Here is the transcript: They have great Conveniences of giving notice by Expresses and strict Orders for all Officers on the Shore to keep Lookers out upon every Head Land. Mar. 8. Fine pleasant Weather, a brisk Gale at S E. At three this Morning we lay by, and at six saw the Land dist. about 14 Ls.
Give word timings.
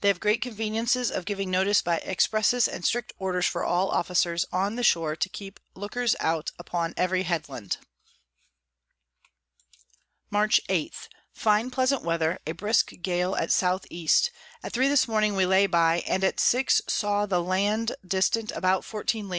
They 0.00 0.08
have 0.08 0.18
great 0.18 0.42
Conveniences 0.42 1.12
of 1.12 1.24
giving 1.24 1.48
notice 1.48 1.80
by 1.80 1.98
Expresses 1.98 2.66
and 2.66 2.84
strict 2.84 3.12
Orders 3.20 3.46
for 3.46 3.62
all 3.64 3.88
Officers 3.90 4.44
on 4.50 4.74
the 4.74 4.82
Shore 4.82 5.14
to 5.14 5.28
keep 5.28 5.60
Lookers 5.76 6.16
out 6.18 6.50
upon 6.58 6.92
every 6.96 7.22
Head 7.22 7.48
Land. 7.48 7.76
Mar. 10.28 10.48
8. 10.68 11.08
Fine 11.32 11.70
pleasant 11.70 12.02
Weather, 12.02 12.40
a 12.48 12.50
brisk 12.50 12.90
Gale 13.00 13.36
at 13.36 13.50
S 13.62 13.80
E. 13.90 14.08
At 14.64 14.72
three 14.72 14.88
this 14.88 15.06
Morning 15.06 15.36
we 15.36 15.46
lay 15.46 15.68
by, 15.68 16.02
and 16.04 16.24
at 16.24 16.40
six 16.40 16.82
saw 16.88 17.24
the 17.24 17.40
Land 17.40 17.94
dist. 18.04 18.34
about 18.50 18.84
14 18.84 19.30
Ls. 19.32 19.38